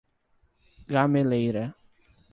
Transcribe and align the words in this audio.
Gameleira 0.89 1.77